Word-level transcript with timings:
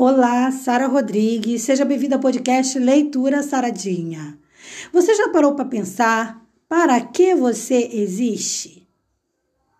Olá, 0.00 0.52
Sara 0.52 0.86
Rodrigues, 0.86 1.62
seja 1.62 1.84
bem-vinda 1.84 2.14
ao 2.14 2.20
podcast 2.20 2.78
Leitura 2.78 3.42
Saradinha. 3.42 4.38
Você 4.92 5.12
já 5.12 5.28
parou 5.30 5.56
para 5.56 5.64
pensar 5.64 6.40
para 6.68 7.00
que 7.00 7.34
você 7.34 7.90
existe? 7.92 8.88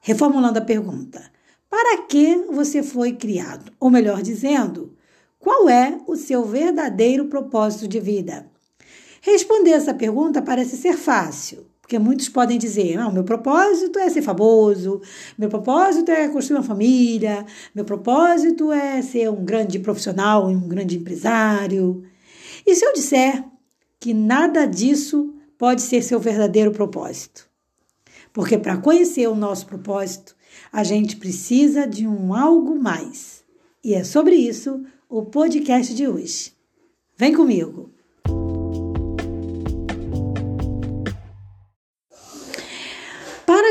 Reformulando 0.01 0.59
a 0.59 0.65
pergunta: 0.65 1.23
para 1.71 1.99
que 1.99 2.35
você 2.51 2.83
foi 2.83 3.13
criado? 3.13 3.71
Ou 3.79 3.91
melhor 3.91 4.21
dizendo, 4.21 4.93
qual 5.39 5.69
é 5.69 6.01
o 6.05 6.17
seu 6.17 6.45
verdadeiro 6.45 7.27
propósito 7.27 7.87
de 7.87 8.01
vida? 8.01 8.51
Responder 9.21 9.71
essa 9.71 9.95
pergunta 9.95 10.43
parece 10.43 10.77
ser 10.77 10.97
fácil, 10.97 11.65
porque 11.89 11.99
muitos 11.99 12.29
podem 12.29 12.59
dizer: 12.59 12.99
não, 12.99 13.11
meu 13.11 13.25
propósito 13.25 13.99
é 13.99 14.11
ser 14.11 14.21
famoso, 14.21 15.01
meu 15.39 15.49
propósito 15.49 16.11
é 16.11 16.29
construir 16.29 16.59
uma 16.59 16.63
família, 16.63 17.47
meu 17.75 17.83
propósito 17.83 18.71
é 18.71 19.01
ser 19.01 19.31
um 19.31 19.43
grande 19.43 19.79
profissional, 19.79 20.47
um 20.47 20.69
grande 20.69 20.99
empresário. 20.99 22.05
E 22.67 22.75
se 22.75 22.85
eu 22.85 22.93
disser 22.93 23.43
que 23.99 24.13
nada 24.13 24.67
disso 24.67 25.35
pode 25.57 25.81
ser 25.81 26.03
seu 26.03 26.21
verdadeiro 26.21 26.73
propósito? 26.73 27.49
Porque 28.35 28.59
para 28.59 28.77
conhecer 28.77 29.27
o 29.27 29.35
nosso 29.35 29.65
propósito, 29.65 30.37
a 30.71 30.85
gente 30.85 31.17
precisa 31.17 31.87
de 31.87 32.07
um 32.07 32.35
algo 32.35 32.79
mais. 32.79 33.43
E 33.83 33.95
é 33.95 34.05
sobre 34.05 34.35
isso 34.35 34.85
o 35.09 35.23
podcast 35.23 35.95
de 35.95 36.07
hoje. 36.07 36.53
Vem 37.17 37.33
comigo! 37.33 37.98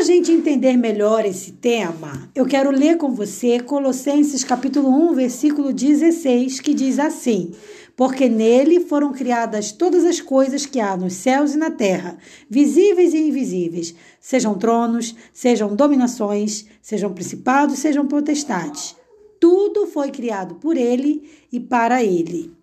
Gente 0.07 0.31
entender 0.31 0.77
melhor 0.77 1.25
esse 1.25 1.51
tema, 1.51 2.29
eu 2.33 2.45
quero 2.45 2.71
ler 2.71 2.95
com 2.95 3.11
você 3.11 3.59
Colossenses 3.59 4.41
capítulo 4.41 4.87
1, 4.87 5.13
versículo 5.13 5.73
16, 5.73 6.61
que 6.61 6.73
diz 6.73 6.97
assim: 6.97 7.51
Porque 7.93 8.29
nele 8.29 8.79
foram 8.79 9.11
criadas 9.11 9.73
todas 9.73 10.05
as 10.05 10.21
coisas 10.21 10.65
que 10.65 10.79
há 10.79 10.95
nos 10.95 11.11
céus 11.11 11.53
e 11.53 11.57
na 11.57 11.69
terra, 11.69 12.17
visíveis 12.49 13.13
e 13.13 13.17
invisíveis, 13.27 13.93
sejam 14.21 14.57
tronos, 14.57 15.13
sejam 15.33 15.75
dominações, 15.75 16.65
sejam 16.81 17.13
principados, 17.13 17.79
sejam 17.79 18.07
potestades. 18.07 18.95
Tudo 19.41 19.87
foi 19.87 20.09
criado 20.09 20.55
por 20.55 20.77
ele 20.77 21.29
e 21.51 21.59
para 21.59 22.01
ele. 22.01 22.56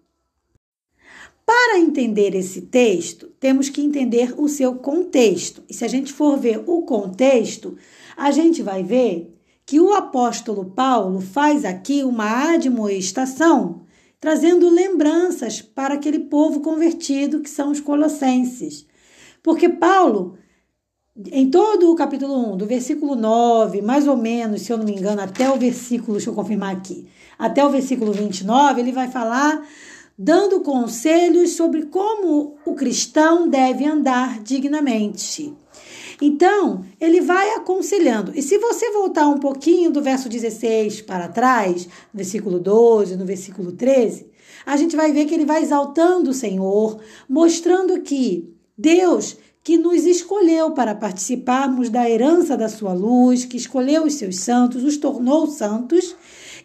Para 1.46 1.78
entender 1.78 2.34
esse 2.34 2.62
texto, 2.62 3.26
temos 3.38 3.68
que 3.68 3.82
entender 3.82 4.34
o 4.38 4.48
seu 4.48 4.76
contexto. 4.76 5.62
E 5.68 5.74
se 5.74 5.84
a 5.84 5.88
gente 5.88 6.12
for 6.12 6.38
ver 6.38 6.62
o 6.66 6.82
contexto, 6.82 7.76
a 8.16 8.30
gente 8.30 8.62
vai 8.62 8.82
ver 8.82 9.34
que 9.66 9.80
o 9.80 9.92
apóstolo 9.92 10.64
Paulo 10.66 11.20
faz 11.20 11.64
aqui 11.64 12.02
uma 12.02 12.54
admoestação, 12.54 13.82
trazendo 14.20 14.70
lembranças 14.70 15.60
para 15.60 15.94
aquele 15.94 16.18
povo 16.18 16.60
convertido 16.60 17.40
que 17.40 17.50
são 17.50 17.70
os 17.70 17.80
colossenses. 17.80 18.86
Porque 19.42 19.68
Paulo, 19.68 20.38
em 21.30 21.50
todo 21.50 21.90
o 21.90 21.94
capítulo 21.94 22.54
1, 22.54 22.56
do 22.56 22.66
versículo 22.66 23.14
9, 23.14 23.82
mais 23.82 24.08
ou 24.08 24.16
menos, 24.16 24.62
se 24.62 24.72
eu 24.72 24.78
não 24.78 24.84
me 24.84 24.92
engano, 24.92 25.20
até 25.20 25.50
o 25.50 25.58
versículo, 25.58 26.16
deixa 26.16 26.30
eu 26.30 26.34
confirmar 26.34 26.74
aqui, 26.74 27.06
até 27.38 27.64
o 27.64 27.70
versículo 27.70 28.12
29, 28.12 28.80
ele 28.80 28.92
vai 28.92 29.10
falar 29.10 29.62
dando 30.18 30.60
conselhos 30.60 31.50
sobre 31.50 31.86
como 31.86 32.56
o 32.64 32.74
cristão 32.74 33.48
deve 33.48 33.84
andar 33.84 34.40
dignamente. 34.42 35.52
Então, 36.20 36.84
ele 37.00 37.20
vai 37.20 37.50
aconselhando. 37.50 38.32
E 38.34 38.40
se 38.42 38.58
você 38.58 38.90
voltar 38.92 39.28
um 39.28 39.38
pouquinho 39.38 39.90
do 39.90 40.00
verso 40.00 40.28
16 40.28 41.02
para 41.02 41.28
trás, 41.28 41.86
no 41.86 42.18
versículo 42.18 42.60
12, 42.60 43.16
no 43.16 43.24
versículo 43.24 43.72
13, 43.72 44.30
a 44.64 44.76
gente 44.76 44.96
vai 44.96 45.12
ver 45.12 45.26
que 45.26 45.34
ele 45.34 45.44
vai 45.44 45.62
exaltando 45.62 46.30
o 46.30 46.34
Senhor, 46.34 47.00
mostrando 47.28 48.00
que 48.00 48.54
Deus 48.78 49.36
que 49.64 49.78
nos 49.78 50.04
escolheu 50.04 50.72
para 50.72 50.94
participarmos 50.94 51.88
da 51.88 52.08
herança 52.08 52.54
da 52.54 52.68
sua 52.68 52.92
luz, 52.92 53.46
que 53.46 53.56
escolheu 53.56 54.04
os 54.04 54.14
seus 54.14 54.36
santos, 54.40 54.84
os 54.84 54.98
tornou 54.98 55.46
santos 55.46 56.14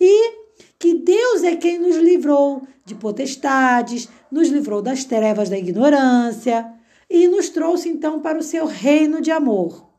e 0.01 0.33
que 0.79 0.93
Deus 0.95 1.43
é 1.43 1.57
quem 1.57 1.77
nos 1.77 1.97
livrou 1.97 2.63
de 2.85 2.95
potestades, 2.95 4.07
nos 4.31 4.47
livrou 4.47 4.81
das 4.81 5.03
trevas 5.03 5.49
da 5.49 5.57
ignorância 5.57 6.73
e 7.09 7.27
nos 7.27 7.49
trouxe 7.49 7.89
então 7.89 8.21
para 8.21 8.39
o 8.39 8.43
seu 8.43 8.65
reino 8.65 9.21
de 9.21 9.29
amor. 9.29 9.89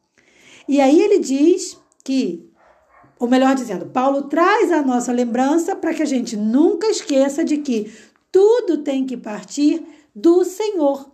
E 0.67 0.81
aí 0.81 1.01
ele 1.01 1.19
diz 1.19 1.79
que, 2.03 2.49
ou 3.19 3.29
melhor 3.29 3.55
dizendo, 3.55 3.87
Paulo 3.87 4.23
traz 4.23 4.73
a 4.73 4.81
nossa 4.83 5.13
lembrança 5.13 5.77
para 5.77 5.93
que 5.93 6.03
a 6.03 6.07
gente 6.07 6.37
nunca 6.37 6.87
esqueça 6.87 7.45
de 7.45 7.59
que 7.59 7.93
tudo 8.33 8.79
tem 8.79 9.05
que 9.05 9.17
partir 9.17 9.85
do 10.15 10.45
Senhor. 10.45 11.11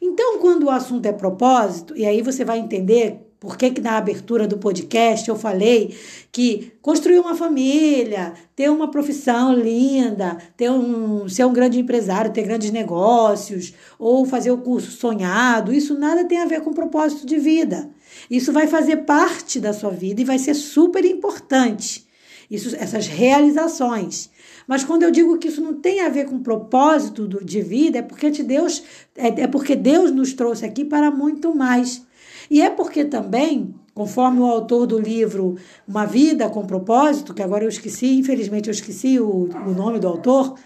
Então, 0.00 0.38
quando 0.38 0.64
o 0.64 0.70
assunto 0.70 1.06
é 1.06 1.12
propósito, 1.12 1.96
e 1.96 2.06
aí 2.06 2.22
você 2.22 2.44
vai 2.44 2.58
entender 2.58 3.31
por 3.42 3.56
que, 3.56 3.72
que 3.72 3.80
na 3.80 3.96
abertura 3.96 4.46
do 4.46 4.56
podcast 4.56 5.28
eu 5.28 5.34
falei 5.34 5.96
que 6.30 6.74
construir 6.80 7.18
uma 7.18 7.34
família, 7.34 8.34
ter 8.54 8.70
uma 8.70 8.88
profissão 8.88 9.52
linda, 9.52 10.38
ter 10.56 10.70
um, 10.70 11.28
ser 11.28 11.44
um 11.44 11.52
grande 11.52 11.80
empresário, 11.80 12.32
ter 12.32 12.44
grandes 12.44 12.70
negócios, 12.70 13.74
ou 13.98 14.24
fazer 14.24 14.52
o 14.52 14.58
curso 14.58 14.92
sonhado, 14.92 15.74
isso 15.74 15.98
nada 15.98 16.24
tem 16.24 16.38
a 16.38 16.46
ver 16.46 16.60
com 16.60 16.72
propósito 16.72 17.26
de 17.26 17.36
vida. 17.36 17.90
Isso 18.30 18.52
vai 18.52 18.68
fazer 18.68 18.98
parte 18.98 19.58
da 19.58 19.72
sua 19.72 19.90
vida 19.90 20.20
e 20.20 20.24
vai 20.24 20.38
ser 20.38 20.54
super 20.54 21.04
importante. 21.04 22.06
Isso, 22.48 22.76
essas 22.76 23.08
realizações. 23.08 24.30
Mas 24.68 24.84
quando 24.84 25.02
eu 25.02 25.10
digo 25.10 25.36
que 25.38 25.48
isso 25.48 25.60
não 25.60 25.74
tem 25.74 26.00
a 26.00 26.08
ver 26.08 26.26
com 26.26 26.38
propósito 26.38 27.26
de 27.44 27.60
vida, 27.60 27.98
é 27.98 28.02
porque 28.02 28.30
Deus 28.30 28.84
é, 29.16 29.42
é 29.42 29.46
porque 29.48 29.74
Deus 29.74 30.12
nos 30.12 30.32
trouxe 30.32 30.64
aqui 30.64 30.84
para 30.84 31.10
muito 31.10 31.52
mais. 31.52 32.06
E 32.52 32.60
é 32.60 32.68
porque 32.68 33.02
também, 33.06 33.74
conforme 33.94 34.40
o 34.40 34.44
autor 34.44 34.86
do 34.86 34.98
livro 34.98 35.56
Uma 35.88 36.04
Vida 36.04 36.50
com 36.50 36.66
Propósito, 36.66 37.32
que 37.32 37.42
agora 37.42 37.64
eu 37.64 37.68
esqueci, 37.70 38.18
infelizmente 38.18 38.68
eu 38.68 38.72
esqueci 38.72 39.18
o, 39.18 39.48
o 39.66 39.70
nome 39.70 39.98
do 39.98 40.06
autor, 40.06 40.56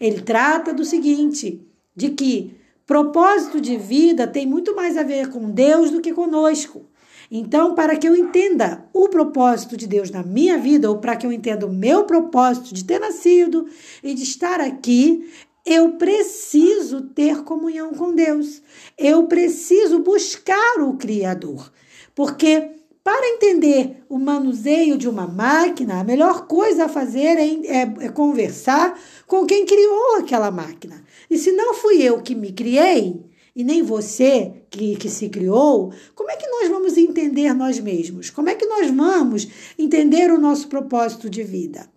ele 0.00 0.22
trata 0.22 0.72
do 0.72 0.82
seguinte: 0.82 1.60
de 1.94 2.08
que 2.08 2.54
propósito 2.86 3.60
de 3.60 3.76
vida 3.76 4.26
tem 4.26 4.46
muito 4.46 4.74
mais 4.74 4.96
a 4.96 5.02
ver 5.02 5.28
com 5.28 5.50
Deus 5.50 5.90
do 5.90 6.00
que 6.00 6.14
conosco. 6.14 6.86
Então, 7.30 7.74
para 7.74 7.96
que 7.96 8.08
eu 8.08 8.16
entenda 8.16 8.86
o 8.94 9.08
propósito 9.08 9.76
de 9.76 9.86
Deus 9.86 10.10
na 10.10 10.22
minha 10.22 10.56
vida, 10.56 10.88
ou 10.88 10.98
para 10.98 11.16
que 11.16 11.26
eu 11.26 11.32
entenda 11.32 11.66
o 11.66 11.72
meu 11.72 12.04
propósito 12.04 12.72
de 12.72 12.84
ter 12.84 12.98
nascido 12.98 13.66
e 14.02 14.14
de 14.14 14.22
estar 14.22 14.60
aqui, 14.60 15.28
eu 15.66 15.92
preciso 15.92 17.02
ter 17.02 17.42
comunhão 17.42 17.92
com 17.92 18.14
Deus. 18.14 18.62
Eu 18.96 19.24
preciso 19.24 19.98
buscar 19.98 20.80
o 20.80 20.96
Criador. 20.96 21.72
Porque 22.14 22.70
para 23.02 23.28
entender 23.28 24.04
o 24.08 24.18
manuseio 24.18 24.96
de 24.96 25.08
uma 25.08 25.26
máquina, 25.26 26.00
a 26.00 26.04
melhor 26.04 26.46
coisa 26.46 26.84
a 26.84 26.88
fazer 26.88 27.38
é, 27.38 27.48
é, 27.64 27.80
é, 27.82 28.08
conversar 28.08 28.98
com 29.26 29.44
quem 29.44 29.66
criou 29.66 30.16
aquela 30.16 30.50
máquina. 30.50 31.04
E 31.28 31.36
se 31.36 31.52
não 31.52 31.74
fui 31.74 32.02
eu 32.02 32.22
que 32.22 32.34
me 32.34 32.52
criei, 32.52 33.24
e 33.54 33.64
nem 33.64 33.82
você 33.82 34.52
que, 34.70 34.96
que 34.96 35.08
se 35.08 35.28
criou, 35.28 35.92
como 36.14 36.30
é 36.30 36.36
que 36.36 36.46
nós 36.48 36.68
vamos 36.68 36.96
entender 36.96 37.54
nós 37.54 37.80
mesmos? 37.80 38.28
Como 38.30 38.48
é 38.48 38.54
que 38.54 38.66
nós 38.66 38.90
vamos 38.90 39.48
entender 39.78 40.30
o 40.30 40.40
nosso 40.40 40.68
propósito 40.68 41.30
de 41.30 41.42
vida? 41.42 41.88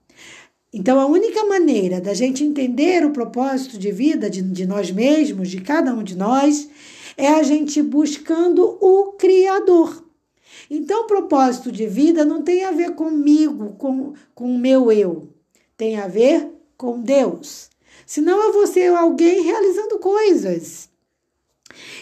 Então, 0.71 0.99
a 0.99 1.05
única 1.07 1.43
maneira 1.45 1.99
da 1.99 2.13
gente 2.13 2.43
entender 2.43 3.03
o 3.03 3.11
propósito 3.11 3.77
de 3.77 3.91
vida 3.91 4.29
de, 4.29 4.41
de 4.41 4.67
nós 4.67 4.91
mesmos, 4.91 5.49
de 5.49 5.61
cada 5.61 5.93
um 5.93 6.03
de 6.03 6.15
nós, 6.15 6.69
é 7.17 7.27
a 7.27 7.41
gente 7.41 7.81
buscando 7.81 8.77
o 8.79 9.13
Criador. 9.13 10.05
Então, 10.69 11.01
o 11.01 11.07
propósito 11.07 11.71
de 11.71 11.87
vida 11.87 12.23
não 12.23 12.43
tem 12.43 12.63
a 12.63 12.71
ver 12.71 12.93
comigo, 12.93 13.75
com, 13.79 14.13
com 14.35 14.53
o 14.53 14.59
meu 14.59 14.91
eu. 14.91 15.29
Tem 15.75 15.97
a 15.97 16.07
ver 16.07 16.47
com 16.77 17.01
Deus. 17.01 17.69
Senão 18.05 18.41
eu 18.43 18.53
vou 18.53 18.67
ser 18.67 18.93
alguém 18.93 19.41
realizando 19.41 19.97
coisas. 19.97 20.87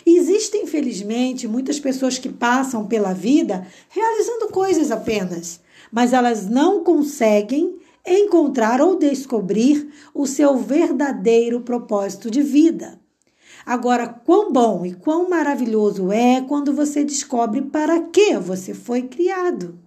Existem, 0.06 0.64
infelizmente, 0.64 1.48
muitas 1.48 1.80
pessoas 1.80 2.18
que 2.18 2.30
passam 2.30 2.86
pela 2.86 3.14
vida 3.14 3.66
realizando 3.90 4.48
coisas 4.50 4.92
apenas, 4.92 5.60
mas 5.92 6.14
elas 6.14 6.48
não 6.48 6.84
conseguem 6.84 7.78
encontrar 8.08 8.82
ou 8.82 8.98
descobrir 8.98 9.92
o 10.14 10.26
seu 10.26 10.58
verdadeiro 10.58 11.62
propósito 11.62 12.32
de 12.32 12.42
vida. 12.42 13.00
Agora, 13.66 14.08
quão 14.08 14.50
bom 14.50 14.86
e 14.86 14.94
quão 14.94 15.30
maravilhoso 15.30 16.10
é 16.10 16.40
quando 16.40 16.74
você 16.74 17.04
descobre 17.04 17.62
para 17.64 18.00
que 18.00 18.38
você 18.38 18.74
foi 18.74 19.02
criado. 19.04 19.78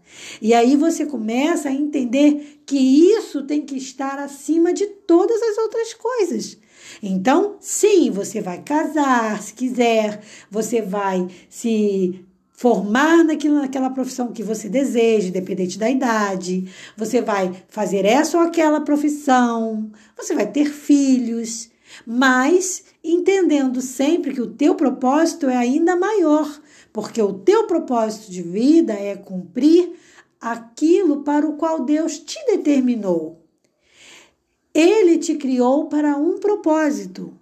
E 0.42 0.52
aí 0.52 0.76
você 0.76 1.06
começa 1.06 1.70
a 1.70 1.72
entender 1.72 2.60
que 2.66 2.76
isso 2.76 3.42
tem 3.46 3.62
que 3.62 3.76
estar 3.76 4.18
acima 4.18 4.74
de 4.74 4.86
todas 4.86 5.40
as 5.40 5.56
outras 5.56 5.94
coisas. 5.94 6.58
Então, 7.02 7.56
sim, 7.58 8.10
você 8.10 8.42
vai 8.42 8.62
casar 8.62 9.40
se 9.42 9.54
quiser, 9.54 10.20
você 10.50 10.82
vai 10.82 11.26
se 11.48 12.22
formar 12.60 13.24
naquilo, 13.24 13.54
naquela 13.54 13.88
profissão 13.88 14.32
que 14.32 14.42
você 14.42 14.68
deseja, 14.68 15.28
independente 15.28 15.78
da 15.78 15.88
idade. 15.88 16.70
Você 16.94 17.22
vai 17.22 17.50
fazer 17.68 18.04
essa 18.04 18.36
ou 18.36 18.44
aquela 18.44 18.82
profissão. 18.82 19.90
Você 20.14 20.34
vai 20.34 20.46
ter 20.46 20.66
filhos, 20.66 21.70
mas 22.06 22.84
entendendo 23.02 23.80
sempre 23.80 24.34
que 24.34 24.42
o 24.42 24.52
teu 24.52 24.74
propósito 24.74 25.48
é 25.48 25.56
ainda 25.56 25.96
maior, 25.96 26.60
porque 26.92 27.22
o 27.22 27.32
teu 27.32 27.66
propósito 27.66 28.30
de 28.30 28.42
vida 28.42 28.92
é 28.92 29.16
cumprir 29.16 29.94
aquilo 30.38 31.22
para 31.22 31.48
o 31.48 31.56
qual 31.56 31.82
Deus 31.82 32.18
te 32.18 32.38
determinou. 32.44 33.42
Ele 34.74 35.16
te 35.16 35.34
criou 35.36 35.86
para 35.86 36.14
um 36.14 36.36
propósito. 36.36 37.32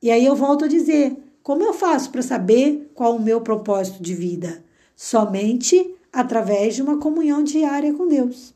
E 0.00 0.12
aí 0.12 0.24
eu 0.24 0.36
volto 0.36 0.66
a 0.66 0.68
dizer: 0.68 1.16
como 1.50 1.64
eu 1.64 1.74
faço 1.74 2.12
para 2.12 2.22
saber 2.22 2.92
qual 2.94 3.16
o 3.16 3.20
meu 3.20 3.40
propósito 3.40 4.00
de 4.00 4.14
vida? 4.14 4.62
Somente 4.94 5.96
através 6.12 6.76
de 6.76 6.82
uma 6.82 6.98
comunhão 6.98 7.42
diária 7.42 7.92
com 7.92 8.06
Deus. 8.06 8.54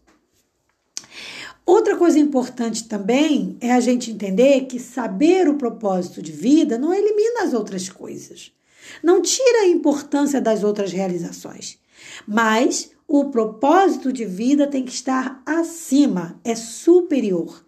Outra 1.66 1.96
coisa 1.96 2.20
importante 2.20 2.86
também 2.86 3.56
é 3.60 3.72
a 3.72 3.80
gente 3.80 4.12
entender 4.12 4.66
que 4.66 4.78
saber 4.78 5.48
o 5.48 5.56
propósito 5.56 6.22
de 6.22 6.30
vida 6.30 6.78
não 6.78 6.94
elimina 6.94 7.42
as 7.42 7.52
outras 7.52 7.88
coisas. 7.88 8.52
Não 9.02 9.20
tira 9.20 9.62
a 9.62 9.68
importância 9.68 10.40
das 10.40 10.62
outras 10.62 10.92
realizações. 10.92 11.80
Mas 12.28 12.92
o 13.08 13.24
propósito 13.24 14.12
de 14.12 14.24
vida 14.24 14.68
tem 14.68 14.84
que 14.84 14.92
estar 14.92 15.42
acima, 15.44 16.40
é 16.44 16.54
superior. 16.54 17.64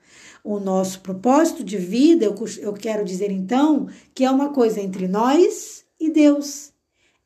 O 0.47 0.61
nosso 0.61 1.01
propósito 1.01 1.65
de 1.65 1.77
vida, 1.77 2.25
eu, 2.25 2.33
eu 2.61 2.73
quero 2.73 3.05
dizer 3.05 3.33
então, 3.33 3.89
que 4.15 4.25
é 4.25 4.31
uma 4.31 4.51
coisa 4.53 4.81
entre 4.81 5.09
nós 5.09 5.85
e 5.99 6.09
Deus. 6.09 6.73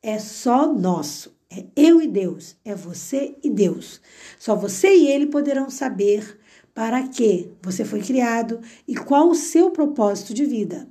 É 0.01 0.17
só 0.17 0.73
nosso. 0.73 1.31
É 1.47 1.65
eu 1.75 2.01
e 2.01 2.07
Deus. 2.07 2.55
É 2.65 2.73
você 2.73 3.37
e 3.43 3.49
Deus. 3.51 4.01
Só 4.39 4.55
você 4.55 4.95
e 4.95 5.07
ele 5.07 5.27
poderão 5.27 5.69
saber 5.69 6.39
para 6.73 7.07
que 7.09 7.51
você 7.61 7.85
foi 7.85 8.01
criado 8.01 8.59
e 8.87 8.95
qual 8.95 9.29
o 9.29 9.35
seu 9.35 9.69
propósito 9.69 10.33
de 10.33 10.43
vida. 10.43 10.87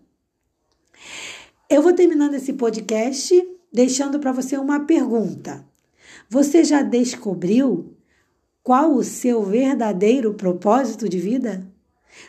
Eu 1.69 1.83
vou 1.83 1.93
terminando 1.93 2.35
esse 2.35 2.53
podcast 2.53 3.35
deixando 3.73 4.21
para 4.21 4.31
você 4.31 4.57
uma 4.57 4.87
pergunta. 4.87 5.67
Você 6.29 6.63
já 6.63 6.81
descobriu 6.81 7.93
qual 8.63 8.95
o 8.95 9.03
seu 9.03 9.43
verdadeiro 9.43 10.33
propósito 10.35 11.09
de 11.09 11.19
vida? 11.19 11.69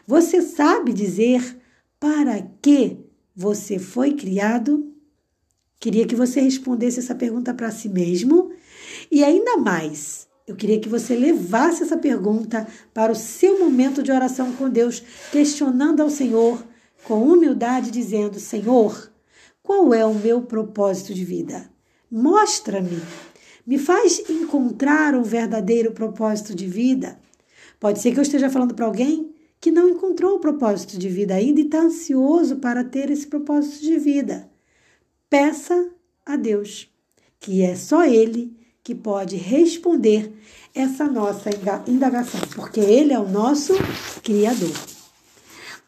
Você 0.06 0.42
sabe 0.42 0.94
dizer 0.94 1.58
para 2.00 2.42
que 2.62 2.98
você 3.36 3.80
foi 3.80 4.14
criado? 4.14 4.92
Queria 5.80 6.06
que 6.06 6.16
você 6.16 6.42
respondesse 6.42 7.00
essa 7.00 7.16
pergunta 7.16 7.54
para 7.54 7.72
si 7.72 7.90
mesmo 7.90 8.52
e 9.10 9.24
ainda 9.24 9.58
mais, 9.58 10.28
eu 10.48 10.56
queria 10.56 10.80
que 10.80 10.90
você 10.90 11.16
levasse 11.16 11.84
essa 11.84 11.98
pergunta 11.98 12.68
para 12.94 13.12
o 13.12 13.16
seu 13.16 13.60
momento 13.60 14.04
de 14.04 14.12
oração 14.12 14.52
com 14.54 14.70
Deus, 14.70 15.02
questionando 15.32 16.02
ao 16.02 16.10
Senhor 16.10 16.64
com 17.04 17.24
humildade, 17.24 17.92
dizendo: 17.92 18.40
Senhor, 18.40 19.12
qual 19.64 19.94
é 19.94 20.06
o 20.06 20.14
meu 20.14 20.42
propósito 20.42 21.14
de 21.14 21.24
vida? 21.24 21.70
Mostra-me, 22.10 23.02
me 23.66 23.78
faz 23.78 24.20
encontrar 24.30 25.16
um 25.16 25.24
verdadeiro 25.24 25.92
propósito 25.92 26.54
de 26.54 26.68
vida. 26.68 27.20
Pode 27.80 28.00
ser 28.00 28.12
que 28.12 28.20
eu 28.20 28.24
esteja 28.24 28.50
falando 28.50 28.76
para 28.76 28.86
alguém 28.86 29.31
que 29.62 29.70
não 29.70 29.88
encontrou 29.88 30.38
o 30.38 30.40
propósito 30.40 30.98
de 30.98 31.08
vida 31.08 31.36
ainda 31.36 31.62
e 31.62 31.66
está 31.66 31.82
ansioso 31.82 32.56
para 32.56 32.84
ter 32.84 33.12
esse 33.12 33.28
propósito 33.28 33.84
de 33.84 34.00
vida. 34.00 34.50
Peça 35.30 35.92
a 36.26 36.36
Deus, 36.36 36.90
que 37.40 37.62
é 37.62 37.76
só 37.76 38.04
Ele 38.04 38.58
que 38.84 38.96
pode 38.96 39.36
responder 39.36 40.34
essa 40.74 41.06
nossa 41.06 41.52
indagação, 41.88 42.42
porque 42.56 42.80
Ele 42.80 43.14
é 43.14 43.20
o 43.20 43.30
nosso 43.30 43.74
Criador. 44.24 44.74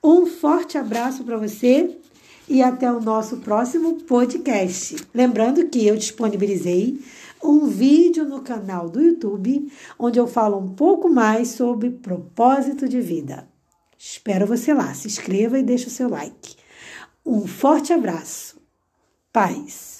Um 0.03 0.27
forte 0.27 0.77
abraço 0.77 1.23
para 1.23 1.37
você 1.37 1.97
e 2.47 2.61
até 2.61 2.91
o 2.91 3.01
nosso 3.01 3.37
próximo 3.37 3.95
podcast. 4.03 4.97
Lembrando 5.13 5.67
que 5.67 5.87
eu 5.87 5.95
disponibilizei 5.95 7.01
um 7.43 7.65
vídeo 7.65 8.23
no 8.23 8.41
canal 8.41 8.87
do 8.87 9.01
YouTube 9.01 9.67
onde 9.97 10.19
eu 10.19 10.27
falo 10.27 10.59
um 10.59 10.69
pouco 10.75 11.09
mais 11.09 11.49
sobre 11.49 11.89
propósito 11.89 12.87
de 12.87 13.01
vida. 13.01 13.51
Espero 14.05 14.45
você 14.45 14.73
lá. 14.73 14.93
Se 14.93 15.07
inscreva 15.07 15.57
e 15.57 15.63
deixe 15.63 15.87
o 15.87 15.89
seu 15.89 16.09
like. 16.09 16.57
Um 17.25 17.47
forte 17.47 17.93
abraço. 17.93 18.61
Paz. 19.31 19.92